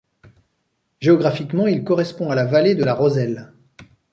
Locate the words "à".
2.31-2.35